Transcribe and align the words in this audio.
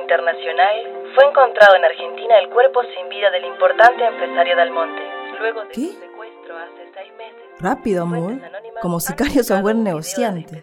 internacional, 0.00 0.76
fue 1.14 1.24
encontrado 1.24 1.76
en 1.76 1.84
Argentina 1.84 2.38
el 2.38 2.50
cuerpo 2.50 2.80
sin 2.94 3.08
vida 3.08 3.30
del 3.30 3.44
importante 3.44 4.04
empresario 4.04 4.56
Dalmonte. 4.56 5.02
Luego 5.38 5.62
de 5.62 5.68
¿Qué? 5.68 5.80
su 5.80 6.00
secuestro 6.00 6.58
hace 6.58 6.90
seis 6.94 7.12
meses. 7.16 7.34
Rápido, 7.58 8.02
amor. 8.02 8.34
Como 8.80 9.00
sicario 9.00 9.42
sos 9.42 9.62
buen 9.62 9.82
negociante. 9.82 10.62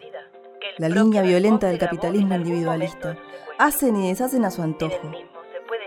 La 0.78 0.90
línea 0.90 1.22
violenta 1.22 1.68
del 1.68 1.80
capitalismo 1.80 2.36
individualista. 2.36 3.18
Hacen 3.58 3.96
y 3.98 4.10
deshacen 4.10 4.46
a 4.46 4.52
su 4.52 4.62
antojo. 4.62 5.12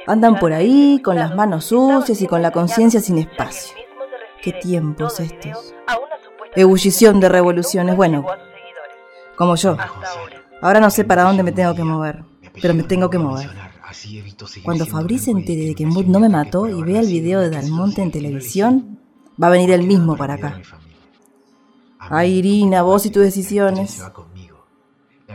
Andan 0.06 0.38
por 0.38 0.52
ahí 0.52 1.01
con 1.04 1.16
las 1.16 1.34
manos 1.34 1.66
sucias 1.66 2.20
y 2.23 2.26
con 2.26 2.42
la 2.42 2.51
conciencia 2.51 3.01
sin 3.01 3.18
espacio. 3.18 3.76
Qué 4.42 4.52
tiempos 4.52 5.20
estos. 5.20 5.74
Ebullición 6.56 7.20
de 7.20 7.28
revoluciones, 7.28 7.96
bueno, 7.96 8.26
como 9.37 9.54
yo. 9.56 9.76
Ahora 10.62 10.80
no 10.80 10.90
sé 10.90 11.04
para 11.04 11.23
dónde 11.23 11.42
me 11.42 11.52
tengo 11.52 11.74
que 11.74 11.84
mover, 11.84 12.24
pero 12.60 12.74
me 12.74 12.82
tengo 12.82 13.10
que 13.10 13.19
mover. 13.19 13.50
Cuando 14.62 14.87
Fabrice 14.87 15.30
entere 15.30 15.66
de 15.66 15.74
que 15.74 15.87
Mood 15.87 16.06
no 16.06 16.20
me 16.20 16.28
mató 16.28 16.68
y 16.68 16.82
vea 16.82 17.01
el 17.01 17.09
video 17.09 17.41
de 17.41 17.51
Dalmonte 17.51 18.02
en 18.02 18.10
televisión, 18.10 18.98
va 19.42 19.48
a 19.48 19.51
venir 19.51 19.70
él 19.70 19.87
mismo 19.87 20.16
para 20.16 20.34
acá. 20.34 20.60
Ay, 21.99 22.38
Irina, 22.38 22.82
vos 22.82 23.04
y 23.07 23.10
tus 23.10 23.23
decisiones. 23.23 24.02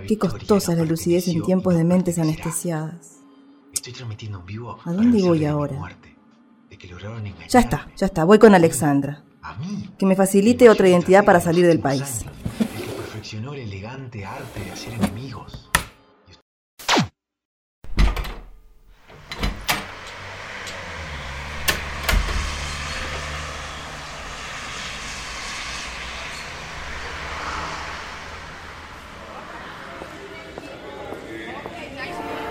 Qué 0.08 0.18
costosa 0.18 0.74
es 0.74 0.78
la 0.78 0.86
lucidez 0.86 1.28
en 1.28 1.42
tiempos 1.42 1.76
de 1.76 1.84
mentes 1.84 2.20
anestesiadas. 2.20 3.20
¿A 4.84 4.94
dónde 4.94 5.22
voy 5.22 5.46
ahora? 5.46 5.98
Ya 7.50 7.60
está, 7.60 7.88
ya 7.96 8.06
está, 8.08 8.24
voy 8.24 8.40
con 8.40 8.56
Alexandra. 8.56 9.24
Que 9.98 10.06
me 10.06 10.16
facilite 10.16 10.70
otra 10.70 10.90
identidad 10.90 11.24
para 11.24 11.40
salir 11.40 11.66
del 11.66 11.80
país. 11.80 12.26
El 12.60 12.84
que 12.84 12.92
perfeccionó 12.94 13.54
el 13.54 13.62
elegante 13.62 14.26
arte 14.26 14.60
de 14.60 14.72
hacer 14.72 14.94
enemigos. 14.94 15.70
Ay, 31.94 32.45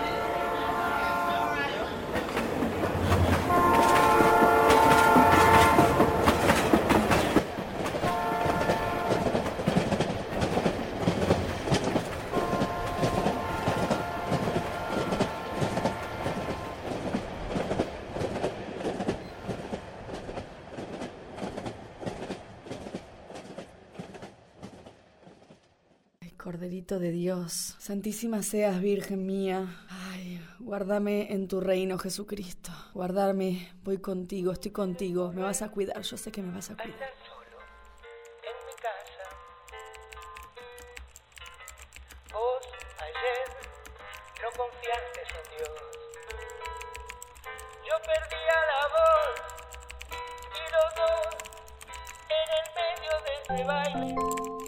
Corderito 26.45 26.99
de 26.99 27.09
Dios, 27.11 27.75
Santísima 27.79 28.43
seas, 28.43 28.79
Virgen 28.79 29.25
mía. 29.25 29.83
Ay, 29.89 30.39
guárdame 30.59 31.33
en 31.33 31.47
tu 31.47 31.59
reino, 31.59 31.97
Jesucristo. 31.97 32.69
Guardarme, 32.93 33.73
voy 33.81 33.97
contigo, 33.97 34.51
estoy 34.51 34.69
contigo. 34.69 35.31
Me 35.33 35.41
vas 35.41 35.63
a 35.63 35.71
cuidar, 35.71 35.99
yo 36.03 36.17
sé 36.17 36.31
que 36.31 36.43
me 36.43 36.53
vas 36.53 36.69
a 36.69 36.75
cuidar. 36.75 36.91
En 36.91 38.57
mi 38.67 38.75
casa. 38.75 39.25
Vos 42.31 42.63
ayer 42.99 43.47
no 44.43 44.49
confiaste 44.55 45.21
en 45.33 45.45
Dios. 45.57 45.71
Yo 47.87 47.95
perdía 48.05 48.55
la 48.69 48.81
voz 48.93 49.33
y 50.53 50.63
los 50.75 50.89
dos 51.01 51.25
en 52.29 52.47
el 52.59 52.67
medio 52.77 53.13
de 53.57 53.63
baile. 53.65 54.64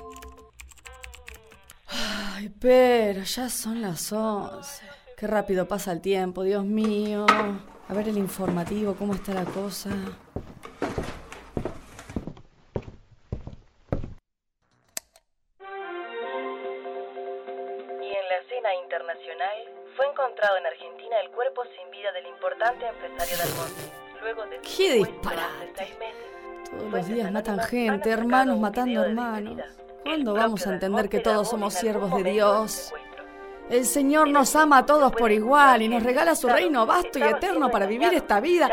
Ay, 2.37 2.49
pero 2.49 3.23
ya 3.23 3.49
son 3.49 3.81
las 3.81 4.13
11. 4.13 4.85
Qué 5.17 5.25
rápido 5.25 5.67
pasa 5.67 5.91
el 5.91 6.01
tiempo, 6.01 6.43
Dios 6.43 6.63
mío. 6.63 7.25
A 7.89 7.93
ver 7.95 8.09
el 8.09 8.17
informativo, 8.19 8.93
cómo 8.93 9.15
está 9.15 9.33
la 9.33 9.43
cosa. 9.43 9.89
Y 9.89 9.93
en 18.05 18.27
la 18.29 18.37
escena 18.43 18.75
internacional 18.83 19.57
fue 19.95 20.05
encontrado 20.05 20.57
en 20.57 20.67
Argentina 20.67 21.15
el 21.25 21.31
cuerpo 21.31 21.63
sin 21.63 21.89
vida 21.89 22.11
del 22.11 22.27
importante 22.27 22.85
empresario 22.85 23.35
Dalmonte. 23.35 23.81
Luego 24.21 24.45
de 24.45 24.59
¡Qué 24.59 24.93
disparate! 24.93 25.97
meses. 25.97 26.69
Todos 26.69 26.91
los 26.91 27.07
días 27.07 27.31
matan 27.31 27.59
gente, 27.61 28.11
hermanos 28.11 28.59
matando 28.59 29.01
hermanos. 29.01 29.86
¿Cuándo 30.07 30.33
vamos 30.35 30.65
a 30.65 30.73
entender 30.73 31.09
que 31.09 31.19
todos 31.19 31.49
somos 31.49 31.73
siervos 31.73 32.23
de 32.23 32.31
Dios? 32.31 32.93
El 33.69 33.83
Señor 33.83 34.29
nos 34.29 34.55
ama 34.55 34.77
a 34.77 34.85
todos 34.85 35.11
por 35.11 35.33
igual 35.33 35.81
y 35.81 35.89
nos 35.89 36.01
regala 36.01 36.33
su 36.33 36.47
reino 36.47 36.85
vasto 36.85 37.19
y 37.19 37.23
eterno 37.23 37.69
para 37.69 37.85
vivir 37.85 38.13
esta 38.13 38.39
vida. 38.39 38.69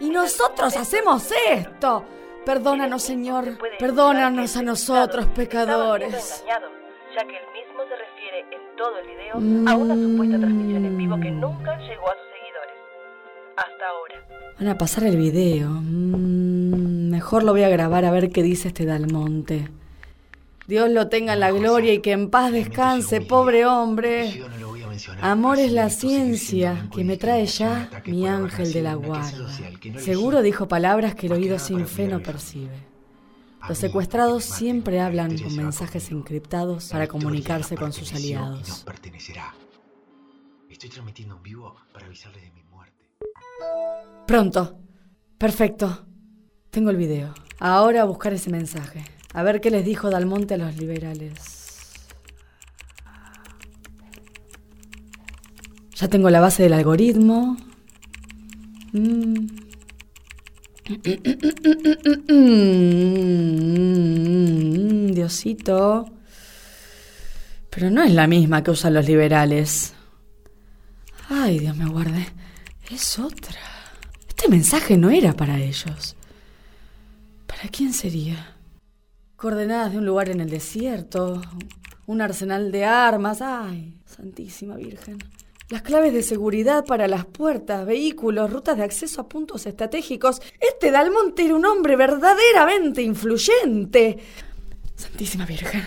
Y 0.00 0.08
nosotros 0.08 0.74
hacemos 0.78 1.30
esto. 1.50 2.06
Perdónanos, 2.46 3.02
Señor. 3.02 3.58
Perdónanos 3.78 4.56
a 4.56 4.62
nosotros, 4.62 5.26
pecadores. 5.26 6.42
ya 6.46 6.56
que 7.26 7.36
él 7.36 7.44
mismo 7.52 7.82
se 7.86 7.94
refiere 7.94 8.40
en 8.50 8.76
todo 8.78 8.98
el 8.98 9.06
video 9.08 9.68
a 9.70 9.76
una 9.76 9.94
supuesta 9.94 10.38
transmisión 10.38 10.84
en 10.86 10.96
vivo 10.96 11.20
que 11.20 11.30
nunca 11.30 11.78
llegó 11.80 12.08
a 12.08 12.14
sus 12.14 12.28
seguidores. 12.32 12.74
Hasta 13.56 13.88
ahora. 13.88 14.54
Van 14.58 14.68
a 14.68 14.78
pasar 14.78 15.04
el 15.04 15.18
video. 15.18 15.68
Mm, 15.68 17.10
mejor 17.10 17.42
lo 17.42 17.52
voy 17.52 17.64
a 17.64 17.68
grabar 17.68 18.06
a 18.06 18.10
ver 18.10 18.30
qué 18.30 18.42
dice 18.42 18.68
este 18.68 18.86
Dalmonte. 18.86 19.68
Dios 20.68 20.90
lo 20.90 21.08
tenga 21.08 21.32
en 21.32 21.40
la 21.40 21.50
gloria 21.50 21.94
y 21.94 22.02
que 22.02 22.12
en 22.12 22.28
paz 22.28 22.52
descanse, 22.52 23.22
pobre 23.22 23.64
hombre. 23.64 24.44
Amor 25.22 25.58
es 25.58 25.72
la 25.72 25.88
ciencia 25.88 26.90
que 26.94 27.04
me 27.04 27.16
trae 27.16 27.46
ya 27.46 27.88
mi 28.04 28.28
ángel 28.28 28.74
de 28.74 28.82
la 28.82 28.94
guarda. 28.94 29.48
Seguro 29.98 30.42
dijo 30.42 30.68
palabras 30.68 31.14
que 31.14 31.26
el 31.26 31.32
oído 31.32 31.58
sin 31.58 31.86
fe 31.86 32.06
no 32.06 32.20
percibe. 32.20 32.86
Los 33.66 33.78
secuestrados 33.78 34.44
siempre 34.44 35.00
hablan 35.00 35.38
con 35.38 35.56
mensajes 35.56 36.10
encriptados 36.10 36.90
para 36.90 37.06
comunicarse 37.06 37.74
con 37.74 37.94
sus 37.94 38.12
aliados. 38.12 38.84
Estoy 40.68 40.90
transmitiendo 40.90 41.36
en 41.36 41.42
vivo 41.42 41.76
para 41.94 42.04
avisarles 42.04 42.42
de 42.42 42.50
mi 42.50 42.62
muerte. 42.64 43.08
Pronto. 44.26 44.78
Perfecto. 45.38 46.04
Tengo 46.70 46.90
el 46.90 46.98
video. 46.98 47.32
Ahora 47.58 48.02
a 48.02 48.04
buscar 48.04 48.34
ese 48.34 48.50
mensaje. 48.50 49.02
A 49.34 49.42
ver 49.42 49.60
qué 49.60 49.70
les 49.70 49.84
dijo 49.84 50.10
Dalmonte 50.10 50.54
a 50.54 50.58
los 50.58 50.76
liberales. 50.76 51.90
Ya 55.94 56.08
tengo 56.08 56.30
la 56.30 56.40
base 56.40 56.62
del 56.62 56.74
algoritmo. 56.74 57.56
Mm. 58.92 59.46
Diosito. 65.14 66.06
Pero 67.70 67.90
no 67.90 68.02
es 68.02 68.12
la 68.12 68.26
misma 68.26 68.62
que 68.62 68.70
usan 68.70 68.94
los 68.94 69.06
liberales. 69.06 69.92
Ay, 71.28 71.58
Dios 71.58 71.76
me 71.76 71.86
guarde. 71.86 72.26
Es 72.90 73.18
otra. 73.18 73.60
Este 74.28 74.48
mensaje 74.48 74.96
no 74.96 75.10
era 75.10 75.34
para 75.34 75.60
ellos. 75.60 76.16
¿Para 77.46 77.68
quién 77.70 77.92
sería? 77.92 78.57
Coordenadas 79.38 79.92
de 79.92 79.98
un 79.98 80.04
lugar 80.04 80.30
en 80.30 80.40
el 80.40 80.50
desierto, 80.50 81.40
un 82.06 82.20
arsenal 82.20 82.72
de 82.72 82.84
armas. 82.84 83.40
Ay, 83.40 83.94
Santísima 84.04 84.74
Virgen. 84.74 85.18
Las 85.70 85.82
claves 85.82 86.12
de 86.12 86.24
seguridad 86.24 86.84
para 86.84 87.06
las 87.06 87.24
puertas, 87.24 87.86
vehículos, 87.86 88.52
rutas 88.52 88.76
de 88.76 88.82
acceso 88.82 89.20
a 89.20 89.28
puntos 89.28 89.64
estratégicos. 89.66 90.42
Este 90.58 90.90
Dalmonte 90.90 91.44
era 91.44 91.54
un 91.54 91.64
hombre 91.66 91.94
verdaderamente 91.94 93.00
influyente. 93.02 94.18
Santísima 94.96 95.46
Virgen. 95.46 95.84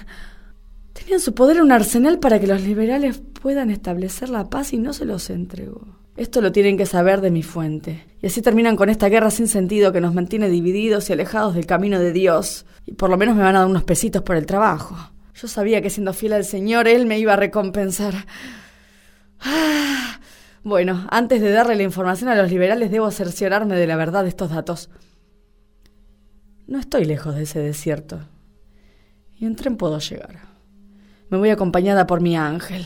Tenía 0.94 1.16
en 1.16 1.20
su 1.20 1.34
poder 1.34 1.62
un 1.62 1.74
arsenal 1.74 2.20
para 2.20 2.40
que 2.40 2.48
los 2.48 2.62
liberales 2.62 3.18
puedan 3.18 3.70
establecer 3.70 4.30
la 4.30 4.50
paz 4.50 4.72
y 4.72 4.78
no 4.78 4.94
se 4.94 5.04
los 5.04 5.30
entregó. 5.30 6.01
Esto 6.18 6.42
lo 6.42 6.52
tienen 6.52 6.78
que 6.78 6.86
saber 6.86 7.22
de 7.22 7.32
mi 7.32 7.42
fuente. 7.42 8.06
Y 8.22 8.28
así 8.28 8.42
terminan 8.42 8.76
con 8.76 8.90
esta 8.90 9.10
guerra 9.10 9.32
sin 9.32 9.48
sentido 9.48 9.92
que 9.92 10.02
nos 10.02 10.14
mantiene 10.14 10.50
divididos 10.50 11.10
y 11.10 11.14
alejados 11.14 11.56
del 11.56 11.66
camino 11.66 12.00
de 12.00 12.12
Dios. 12.12 12.66
Y 12.86 12.94
por 12.94 13.10
lo 13.10 13.18
menos 13.18 13.36
me 13.36 13.44
van 13.44 13.56
a 13.56 13.60
dar 13.60 13.68
unos 13.68 13.84
pesitos 13.84 14.22
por 14.22 14.36
el 14.36 14.46
trabajo. 14.46 14.96
Yo 15.34 15.48
sabía 15.48 15.82
que 15.82 15.90
siendo 15.90 16.14
fiel 16.14 16.34
al 16.34 16.46
Señor, 16.46 16.88
Él 16.88 17.06
me 17.06 17.18
iba 17.18 17.34
a 17.34 17.38
recompensar. 17.38 18.14
Bueno, 20.64 21.08
antes 21.10 21.42
de 21.42 21.50
darle 21.50 21.76
la 21.76 21.82
información 21.82 22.30
a 22.30 22.36
los 22.36 22.52
liberales, 22.52 22.92
debo 22.92 23.10
cerciorarme 23.10 23.76
de 23.76 23.88
la 23.88 23.96
verdad 23.96 24.22
de 24.22 24.30
estos 24.30 24.52
datos. 24.52 24.92
No 26.68 26.78
estoy 26.78 27.06
lejos 27.06 27.34
de 27.34 27.42
ese 27.44 27.58
desierto. 27.58 28.20
Y 29.36 29.46
en 29.46 29.56
tren 29.56 29.76
puedo 29.76 29.98
llegar. 29.98 30.40
Me 31.30 31.40
voy 31.40 31.50
acompañada 31.50 32.06
por 32.06 32.22
mi 32.22 32.38
ángel. 32.38 32.86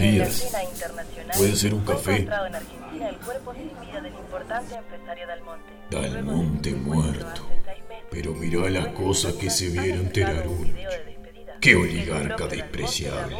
Días. 0.00 0.52
¿Puede 1.36 1.56
ser 1.56 1.74
un 1.74 1.84
café? 1.84 2.26
Dalmonte 5.90 6.72
muerto. 6.72 7.42
Pero 8.10 8.34
mirá 8.34 8.68
las 8.70 8.88
cosas 8.88 9.34
que 9.34 9.50
se 9.50 9.68
vieron 9.68 10.10
Teraruno. 10.10 10.72
¡Qué 11.60 11.76
oligarca 11.76 12.46
despreciable! 12.46 13.36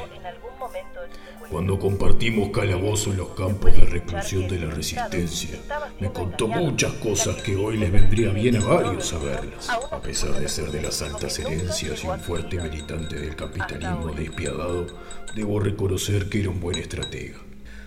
Cuando 1.50 1.81
compartimos 1.81 2.50
calabozo 2.50 3.11
en 3.11 3.17
los 3.17 3.31
campos 3.31 3.75
de 3.75 3.85
reclusión 3.85 4.47
de 4.47 4.61
la 4.61 4.70
resistencia, 4.70 5.58
me 5.99 6.12
contó 6.12 6.47
muchas 6.47 6.93
cosas 6.94 7.43
que 7.43 7.56
hoy 7.56 7.76
les 7.76 7.91
vendría 7.91 8.31
bien 8.31 8.56
a 8.56 8.64
varios 8.64 9.08
saberlas. 9.08 9.69
A 9.69 10.00
pesar 10.00 10.38
de 10.38 10.49
ser 10.49 10.70
de 10.70 10.81
las 10.81 11.02
altas 11.02 11.37
herencias 11.41 12.05
y 12.05 12.06
un 12.06 12.20
fuerte 12.20 12.56
militante 12.62 13.17
del 13.17 13.35
capitalismo 13.35 14.12
despiadado, 14.12 14.87
debo 15.35 15.58
reconocer 15.58 16.29
que 16.29 16.41
era 16.41 16.50
un 16.50 16.61
buen 16.61 16.79
estratega. 16.79 17.38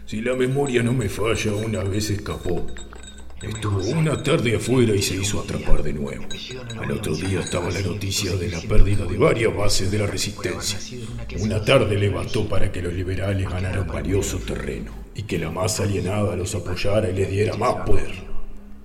Si 0.06 0.20
la 0.20 0.34
memoria 0.36 0.84
no 0.84 0.92
me 0.92 1.08
falla, 1.08 1.54
una 1.54 1.84
vez 1.84 2.10
escapó, 2.10 2.68
Estuvo 3.44 3.80
una 3.98 4.22
tarde 4.24 4.56
afuera 4.56 4.96
y 4.96 5.02
se 5.02 5.16
hizo 5.16 5.42
atrapar 5.42 5.84
de 5.84 5.94
nuevo. 5.94 6.26
Al 6.82 6.92
otro 6.92 7.16
día 7.16 7.42
estaba 7.42 7.70
la 7.70 7.82
noticia 7.82 8.36
de 8.36 8.50
la 8.50 8.62
pérdida 8.62 9.06
de 9.06 9.18
varias 9.18 9.56
bases 9.56 9.92
de 9.92 10.00
la 10.00 10.08
resistencia. 10.08 10.80
Una 11.40 11.64
tarde 11.64 11.98
le 11.98 12.10
bastó 12.10 12.48
para 12.48 12.72
que 12.72 12.82
los 12.82 12.94
liberales 12.94 13.50
ganaran 13.50 13.88
valioso 13.88 14.38
terreno 14.40 14.92
y 15.14 15.24
que 15.24 15.38
la 15.38 15.52
masa 15.52 15.84
alienada 15.84 16.36
los 16.36 16.56
apoyara 16.56 17.10
y 17.10 17.16
les 17.16 17.30
diera 17.30 17.58
más 17.58 17.86
poder. 17.86 18.14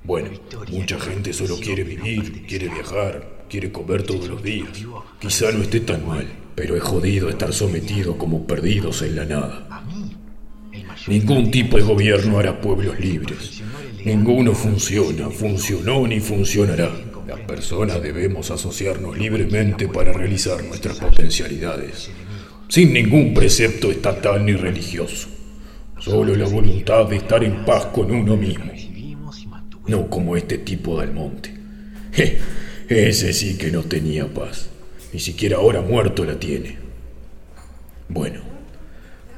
Bueno, 0.04 0.30
mucha 0.70 0.98
gente 0.98 1.32
solo 1.32 1.56
quiere 1.60 1.84
vivir, 1.84 2.46
quiere 2.46 2.68
viajar, 2.68 3.44
quiere 3.48 3.70
comer 3.70 4.02
todos 4.02 4.28
los 4.28 4.42
días. 4.42 4.84
Quizá 5.20 5.52
no 5.52 5.62
esté 5.62 5.80
tan 5.80 6.06
mal, 6.06 6.26
pero 6.54 6.76
es 6.76 6.82
jodido 6.82 7.28
estar 7.28 7.52
sometido 7.52 8.18
como 8.18 8.46
perdidos 8.46 9.02
en 9.02 9.16
la 9.16 9.24
nada. 9.24 9.84
Ningún 11.06 11.50
tipo 11.50 11.76
de 11.76 11.82
gobierno 11.84 12.38
hará 12.38 12.60
pueblos 12.60 12.98
libres. 12.98 13.62
Ninguno 14.08 14.54
funciona, 14.54 15.28
funcionó 15.28 16.06
ni 16.06 16.18
funcionará. 16.18 16.90
Las 17.26 17.40
personas 17.40 18.02
debemos 18.02 18.50
asociarnos 18.50 19.18
libremente 19.18 19.86
para 19.86 20.14
realizar 20.14 20.64
nuestras 20.64 20.96
potencialidades, 20.96 22.08
sin 22.68 22.94
ningún 22.94 23.34
precepto 23.34 23.90
estatal 23.90 24.46
ni 24.46 24.54
religioso. 24.54 25.28
Solo 25.98 26.34
la 26.36 26.48
voluntad 26.48 27.04
de 27.04 27.16
estar 27.16 27.44
en 27.44 27.66
paz 27.66 27.84
con 27.92 28.10
uno 28.10 28.34
mismo. 28.34 28.72
No 29.86 30.08
como 30.08 30.38
este 30.38 30.56
tipo 30.56 30.98
del 30.98 31.12
monte. 31.12 31.52
ese 32.88 33.34
sí 33.34 33.58
que 33.58 33.70
no 33.70 33.82
tenía 33.82 34.26
paz. 34.26 34.70
Ni 35.12 35.20
siquiera 35.20 35.58
ahora 35.58 35.82
muerto 35.82 36.24
la 36.24 36.40
tiene. 36.40 36.78
Bueno, 38.08 38.40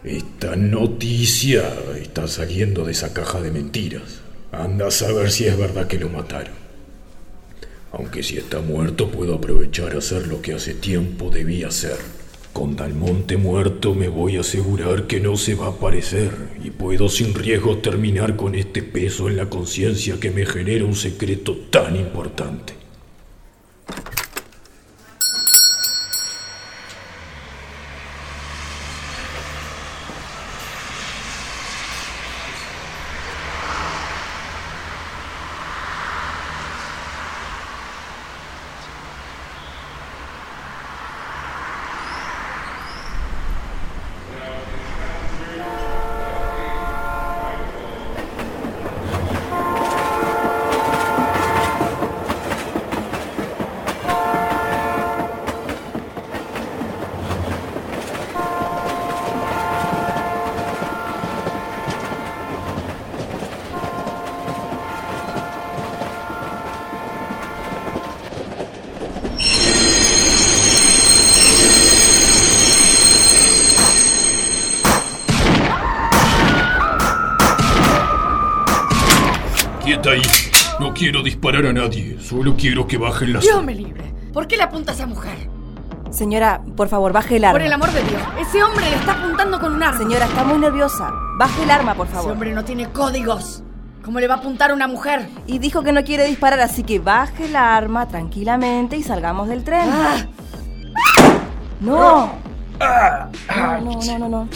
esta 0.05 0.55
noticia 0.55 1.75
está 2.01 2.29
saliendo 2.29 2.85
de 2.85 2.93
esa 2.93 3.13
caja 3.13 3.41
de 3.41 3.51
mentiras. 3.51 4.30
Anda 4.53 4.89
a 4.89 4.91
saber 4.91 5.31
si 5.31 5.47
es 5.47 5.57
verdad 5.57 5.87
que 5.87 5.99
lo 5.99 6.09
mataron. 6.09 6.55
Aunque 7.93 8.23
si 8.23 8.37
está 8.37 8.61
muerto 8.61 9.09
puedo 9.09 9.35
aprovechar 9.35 9.95
a 9.95 9.99
hacer 9.99 10.27
lo 10.27 10.43
que 10.43 10.55
hace 10.55 10.75
tiempo 10.75 11.31
debía 11.31 11.69
hacer. 11.69 11.97
Con 12.53 12.75
Dalmonte 12.75 13.37
muerto 13.37 13.95
me 13.95 14.09
voy 14.09 14.37
a 14.37 14.41
asegurar 14.41 15.07
que 15.07 15.21
no 15.21 15.37
se 15.37 15.55
va 15.55 15.67
a 15.67 15.71
aparecer 15.71 16.33
y 16.65 16.71
puedo 16.71 17.09
sin 17.09 17.33
riesgo 17.33 17.79
terminar 17.79 18.35
con 18.35 18.57
este 18.57 18.83
peso 18.83 19.29
en 19.29 19.37
la 19.37 19.49
conciencia 19.49 20.19
que 20.19 20.33
me 20.33 20.45
genera 20.45 20.85
un 20.85 20.97
secreto 20.97 21.57
tan 21.71 21.95
importante. 21.95 22.80
No 80.79 80.95
quiero 80.95 81.21
disparar 81.21 81.67
a 81.67 81.73
nadie, 81.73 82.17
solo 82.21 82.55
quiero 82.57 82.87
que 82.87 82.97
bajen 82.97 83.33
las... 83.33 83.43
Dios 83.43 83.65
me 83.65 83.75
libre. 83.75 84.15
¿Por 84.33 84.47
qué 84.47 84.57
le 84.57 84.63
apunta 84.63 84.93
a 84.93 84.95
esa 84.95 85.07
mujer? 85.07 85.51
Señora, 86.11 86.63
por 86.77 86.89
favor, 86.89 87.13
baje 87.13 87.37
el 87.37 87.45
arma. 87.45 87.59
Por 87.59 87.63
el 87.67 87.73
amor 87.73 87.91
de 87.91 88.03
Dios, 88.05 88.23
ese 88.41 88.63
hombre 88.63 88.89
le 88.89 88.95
está 88.97 89.13
apuntando 89.13 89.59
con 89.59 89.75
un 89.75 89.83
arma. 89.83 89.99
Señora, 89.99 90.27
está 90.27 90.45
muy 90.45 90.59
nerviosa. 90.59 91.11
Baje 91.39 91.65
el 91.65 91.71
arma, 91.73 91.95
por 91.95 92.07
favor. 92.07 92.27
Ese 92.27 92.33
hombre 92.33 92.53
no 92.53 92.65
tiene 92.65 92.89
códigos. 92.91 93.65
¿Cómo 94.05 94.21
le 94.21 94.29
va 94.29 94.35
a 94.35 94.39
apuntar 94.39 94.71
a 94.71 94.75
una 94.75 94.87
mujer? 94.87 95.29
Y 95.49 95.59
dijo 95.59 95.83
que 95.83 95.91
no 95.91 96.05
quiere 96.05 96.25
disparar, 96.25 96.61
así 96.61 96.85
que 96.85 97.01
baje 97.01 97.47
el 97.47 97.57
arma 97.57 98.07
tranquilamente 98.07 98.97
y 98.97 99.03
salgamos 99.03 99.49
del 99.49 99.65
tren. 99.65 99.91
Ah. 99.91 100.27
No. 101.81 102.33
No, 102.79 103.81
no, 103.81 104.01
no, 104.03 104.19
no, 104.21 104.29
no. 104.29 104.49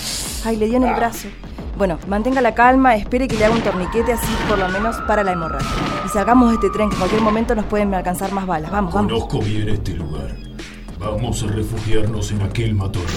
Ay, 0.44 0.56
le 0.56 0.66
dio 0.66 0.76
en 0.76 0.84
el 0.84 0.94
brazo. 0.94 1.28
Bueno, 1.76 1.98
mantenga 2.06 2.40
la 2.40 2.54
calma, 2.54 2.94
espere 2.94 3.26
que 3.26 3.36
le 3.36 3.46
haga 3.46 3.54
un 3.54 3.62
torniquete 3.62 4.12
así 4.12 4.32
por 4.48 4.58
lo 4.58 4.68
menos 4.68 4.96
para 5.08 5.24
la 5.24 5.32
hemorragia. 5.32 5.68
Y 6.06 6.08
salgamos 6.08 6.50
de 6.50 6.54
este 6.54 6.70
tren 6.70 6.88
que 6.88 6.94
en 6.94 7.00
cualquier 7.00 7.20
momento 7.20 7.54
nos 7.54 7.64
pueden 7.64 7.92
alcanzar 7.94 8.30
más 8.32 8.46
balas. 8.46 8.70
Vamos, 8.70 8.94
vamos. 8.94 9.12
Conozco 9.12 9.40
bien 9.40 9.68
este 9.68 9.94
lugar. 9.94 10.36
Vamos 11.00 11.42
a 11.42 11.46
refugiarnos 11.48 12.30
en 12.30 12.42
aquel 12.42 12.74
matorral. 12.74 13.10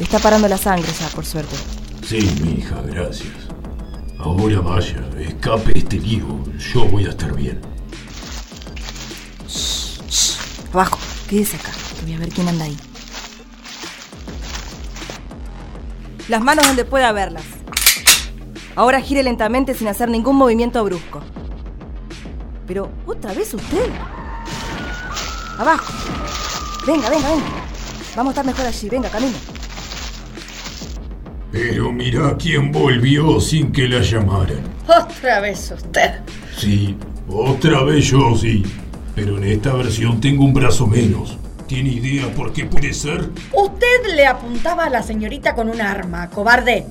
está 0.00 0.18
parando 0.18 0.48
la 0.48 0.56
sangre 0.56 0.90
ya, 0.98 1.08
por 1.08 1.26
suerte. 1.26 1.56
Sí, 2.02 2.20
mi 2.42 2.60
hija, 2.60 2.80
gracias. 2.86 3.34
Ahora 4.18 4.60
vaya, 4.60 5.04
escape 5.18 5.76
este 5.76 5.98
lío. 5.98 6.42
Yo 6.72 6.86
voy 6.86 7.04
a 7.04 7.10
estar 7.10 7.34
bien. 7.34 7.60
Abajo, 10.72 10.98
quédese 11.28 11.56
acá. 11.56 11.70
voy 12.02 12.14
a 12.14 12.18
ver 12.18 12.30
quién 12.30 12.48
anda 12.48 12.64
ahí. 12.64 12.76
Las 16.28 16.42
manos 16.42 16.66
donde 16.66 16.84
pueda 16.84 17.10
verlas. 17.12 17.44
Ahora 18.76 19.00
gire 19.00 19.22
lentamente 19.22 19.72
sin 19.74 19.88
hacer 19.88 20.10
ningún 20.10 20.36
movimiento 20.36 20.84
brusco. 20.84 21.22
Pero, 22.66 22.90
¿otra 23.06 23.32
vez 23.32 23.54
usted? 23.54 23.90
Abajo. 25.58 25.90
Venga, 26.86 27.08
venga, 27.08 27.30
venga. 27.30 27.46
Vamos 28.14 28.30
a 28.30 28.32
estar 28.32 28.44
mejor 28.44 28.66
allí. 28.66 28.88
Venga, 28.90 29.08
camino. 29.08 29.36
Pero 31.50 31.90
mira 31.92 32.36
quién 32.38 32.70
volvió 32.70 33.40
sin 33.40 33.72
que 33.72 33.88
la 33.88 34.00
llamaran. 34.00 34.62
Otra 34.86 35.40
vez 35.40 35.72
usted. 35.74 36.20
Sí, 36.54 36.94
otra 37.26 37.82
vez 37.84 38.04
yo, 38.04 38.36
sí. 38.36 38.62
Pero 39.14 39.38
en 39.38 39.44
esta 39.44 39.72
versión 39.72 40.20
tengo 40.20 40.44
un 40.44 40.52
brazo 40.52 40.86
menos. 40.86 41.38
¿Tiene 41.68 41.90
idea 41.90 42.32
por 42.32 42.54
qué 42.54 42.64
puede 42.64 42.94
ser? 42.94 43.28
Usted 43.52 44.14
le 44.16 44.26
apuntaba 44.26 44.84
a 44.86 44.88
la 44.88 45.02
señorita 45.02 45.54
con 45.54 45.68
un 45.68 45.82
arma, 45.82 46.30
cobarde. 46.30 46.86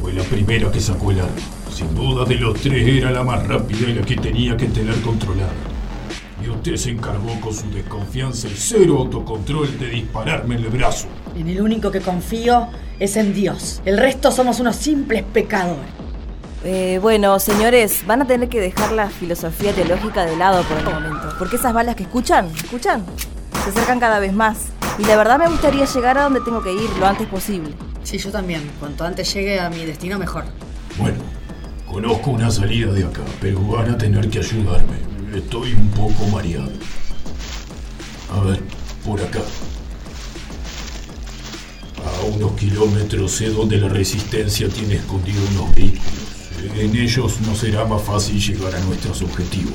Fue 0.00 0.12
la 0.12 0.24
primera 0.24 0.68
que 0.72 0.80
sacó 0.80 1.12
el 1.12 1.20
arma. 1.20 1.36
Sin 1.72 1.94
duda 1.94 2.24
de 2.24 2.34
los 2.34 2.60
tres 2.60 2.88
era 2.88 3.12
la 3.12 3.22
más 3.22 3.46
rápida 3.46 3.88
y 3.88 3.94
la 3.94 4.02
que 4.02 4.16
tenía 4.16 4.56
que 4.56 4.66
tener 4.66 5.00
controlada. 5.00 5.52
Y 6.44 6.48
usted 6.48 6.74
se 6.74 6.90
encargó 6.90 7.40
con 7.40 7.54
su 7.54 7.70
desconfianza 7.70 8.48
y 8.48 8.54
cero 8.56 8.96
autocontrol 8.98 9.78
de 9.78 9.90
dispararme 9.90 10.56
en 10.56 10.64
el 10.64 10.70
brazo. 10.70 11.06
En 11.36 11.46
el 11.46 11.60
único 11.60 11.92
que 11.92 12.00
confío 12.00 12.66
es 12.98 13.16
en 13.16 13.32
Dios. 13.32 13.80
El 13.84 13.96
resto 13.96 14.32
somos 14.32 14.58
unos 14.58 14.74
simples 14.74 15.22
pecadores. 15.22 15.86
Eh, 16.64 16.98
bueno, 17.00 17.38
señores, 17.38 18.04
van 18.08 18.22
a 18.22 18.26
tener 18.26 18.48
que 18.48 18.58
dejar 18.58 18.90
la 18.90 19.08
filosofía 19.08 19.72
teológica 19.72 20.26
de 20.26 20.36
lado 20.36 20.64
por 20.64 20.78
el 20.78 20.84
momento. 20.84 21.28
Porque 21.38 21.54
esas 21.54 21.72
balas 21.72 21.94
que 21.94 22.02
escuchan, 22.02 22.50
escuchan, 22.56 23.04
se 23.68 23.78
acercan 23.78 24.00
cada 24.00 24.18
vez 24.18 24.32
más. 24.32 24.68
Y 24.98 25.04
la 25.04 25.16
verdad 25.16 25.38
me 25.38 25.48
gustaría 25.48 25.84
llegar 25.84 26.16
a 26.18 26.22
donde 26.24 26.40
tengo 26.40 26.62
que 26.62 26.72
ir 26.72 26.88
lo 26.98 27.06
antes 27.06 27.26
posible. 27.26 27.74
Sí, 28.02 28.16
yo 28.18 28.30
también. 28.30 28.62
Cuanto 28.80 29.04
antes 29.04 29.32
llegue 29.34 29.60
a 29.60 29.68
mi 29.68 29.84
destino, 29.84 30.18
mejor. 30.18 30.44
Bueno, 30.96 31.18
conozco 31.86 32.30
una 32.30 32.50
salida 32.50 32.92
de 32.92 33.04
acá, 33.04 33.20
pero 33.40 33.60
van 33.60 33.90
a 33.90 33.98
tener 33.98 34.28
que 34.30 34.38
ayudarme. 34.38 34.96
Estoy 35.34 35.74
un 35.74 35.90
poco 35.90 36.26
mareado. 36.32 36.72
A 38.32 38.40
ver, 38.40 38.62
por 39.04 39.20
acá. 39.20 39.40
unos 42.34 42.52
kilómetros 42.52 43.32
sé 43.32 43.50
donde 43.50 43.76
la 43.78 43.88
resistencia 43.88 44.68
tiene 44.68 44.96
escondido 44.96 45.40
unos 45.52 45.74
vehículos. 45.74 46.02
En 46.76 46.96
ellos 46.96 47.40
no 47.46 47.54
será 47.54 47.84
más 47.84 48.02
fácil 48.02 48.40
llegar 48.40 48.74
a 48.74 48.80
nuestros 48.80 49.22
objetivos. 49.22 49.74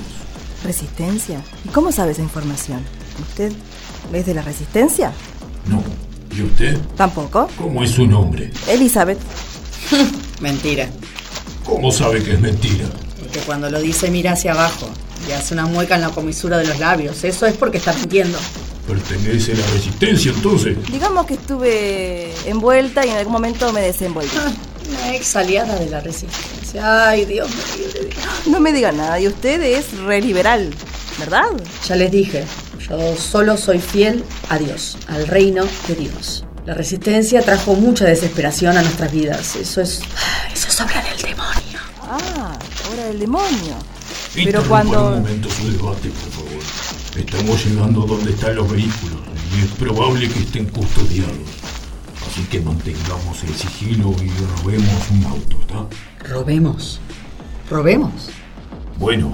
¿Resistencia? 0.64 1.42
¿Y 1.66 1.70
cómo 1.70 1.92
sabe 1.92 2.12
esa 2.12 2.22
información? 2.22 2.82
¿Usted 3.22 3.52
es 4.14 4.26
de 4.26 4.34
la 4.34 4.42
resistencia? 4.42 5.12
No. 5.68 5.84
¿Y 6.36 6.42
usted? 6.42 6.78
Tampoco. 6.98 7.48
¿Cómo 7.58 7.84
es 7.84 7.92
su 7.92 8.08
nombre? 8.08 8.52
Elizabeth. 8.68 9.20
Mentira. 10.42 10.90
¿Cómo 11.66 11.92
sabe 11.92 12.24
que 12.24 12.34
es 12.34 12.40
mentira? 12.40 12.86
Porque 13.20 13.40
cuando 13.40 13.70
lo 13.70 13.80
dice 13.80 14.12
mira 14.12 14.34
hacia 14.34 14.52
abajo 14.52 14.90
y 15.28 15.32
hace 15.32 15.54
una 15.54 15.66
mueca 15.66 15.96
en 15.96 16.02
la 16.02 16.10
comisura 16.10 16.58
de 16.58 16.68
los 16.68 16.80
labios. 16.80 17.24
Eso 17.24 17.46
es 17.46 17.56
porque 17.56 17.78
está 17.78 17.94
mintiendo. 17.94 18.38
¿Pertenece 18.88 19.54
a 19.54 19.56
la 19.56 19.66
resistencia 19.68 20.32
entonces? 20.32 20.76
Digamos 20.92 21.26
que 21.26 21.36
estuve 21.36 22.34
envuelta 22.46 23.06
y 23.06 23.10
en 23.10 23.18
algún 23.18 23.32
momento 23.34 23.72
me 23.72 23.82
desenvolví. 23.82 24.30
Ah, 24.38 24.52
una 24.90 25.16
ex 25.16 25.36
aliada 25.38 25.80
de 25.80 25.90
la 25.90 26.02
resistencia. 26.02 27.08
Ay, 27.08 27.26
Dios 27.26 27.50
mío. 27.50 28.10
No 28.48 28.60
me 28.60 28.74
diga 28.74 28.92
nada. 28.92 29.20
Y 29.22 29.28
usted 29.28 29.62
es 29.62 29.98
re 30.00 30.22
liberal, 30.22 30.70
¿verdad? 31.18 31.46
Ya 31.88 31.96
les 31.96 32.12
dije, 32.12 32.44
yo 33.00 33.16
solo 33.16 33.58
soy 33.58 33.80
fiel 33.80 34.24
a 34.50 34.58
Dios, 34.58 34.98
al 35.08 35.28
reino 35.28 35.66
de 35.88 35.96
Dios. 35.96 36.46
La 36.66 36.74
resistencia 36.74 37.42
trajo 37.42 37.76
mucha 37.76 38.06
desesperación 38.06 38.78
a 38.78 38.82
nuestras 38.82 39.12
vidas. 39.12 39.56
Eso 39.56 39.82
es. 39.82 40.02
Eso 40.54 40.68
es 40.68 40.82
obra 40.82 41.04
del 41.04 41.22
demonio. 41.22 41.80
Ah, 42.02 42.58
obra 42.92 43.06
del 43.06 43.20
demonio. 43.20 43.76
Pero 44.34 44.64
cuando. 44.64 45.08
un 45.08 45.24
momento 45.24 45.50
su 45.50 45.72
debate, 45.72 46.10
por 46.10 46.32
favor. 46.32 46.64
Estamos 47.18 47.66
llegando 47.66 48.02
donde 48.02 48.32
están 48.32 48.56
los 48.56 48.72
vehículos 48.72 49.20
y 49.56 49.66
es 49.66 49.72
probable 49.72 50.30
que 50.30 50.40
estén 50.40 50.66
custodiados. 50.68 51.36
Así 52.28 52.44
que 52.44 52.62
mantengamos 52.62 53.44
el 53.44 53.54
sigilo 53.54 54.16
y 54.24 54.30
robemos 54.64 55.10
un 55.12 55.26
auto, 55.26 55.58
¿está? 55.62 56.30
¿Robemos? 56.30 57.00
¿Robemos? 57.70 58.30
Bueno, 58.98 59.34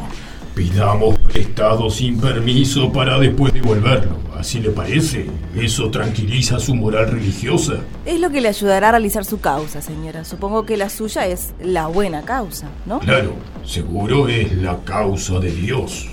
pidamos 0.60 1.18
prestado 1.20 1.90
sin 1.90 2.20
permiso 2.20 2.92
para 2.92 3.18
después 3.18 3.54
devolverlo. 3.54 4.18
¿Así 4.38 4.60
le 4.60 4.72
parece? 4.72 5.26
¿Eso 5.56 5.90
tranquiliza 5.90 6.60
su 6.60 6.76
moral 6.76 7.12
religiosa? 7.12 7.76
Es 8.06 8.20
lo 8.20 8.30
que 8.30 8.42
le 8.42 8.50
ayudará 8.50 8.90
a 8.90 8.92
realizar 8.92 9.24
su 9.24 9.40
causa, 9.40 9.82
señora. 9.82 10.26
Supongo 10.26 10.66
que 10.66 10.76
la 10.76 10.90
suya 10.90 11.28
es 11.28 11.54
la 11.62 11.88
buena 11.88 12.24
causa, 12.24 12.68
¿no? 12.86 13.00
Claro, 13.00 13.36
seguro 13.64 14.28
es 14.28 14.52
la 14.58 14.78
causa 14.84 15.40
de 15.40 15.50
Dios. 15.50 16.10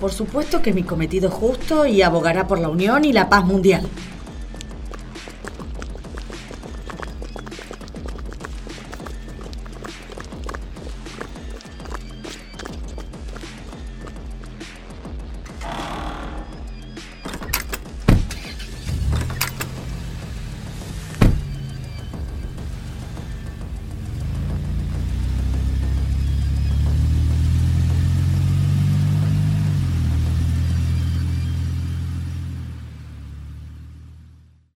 Por 0.00 0.12
supuesto 0.12 0.62
que 0.62 0.72
mi 0.72 0.84
cometido 0.84 1.26
es 1.28 1.34
justo 1.34 1.86
y 1.86 2.02
abogará 2.02 2.46
por 2.46 2.60
la 2.60 2.68
unión 2.68 3.04
y 3.04 3.12
la 3.12 3.28
paz 3.28 3.44
mundial. 3.44 3.82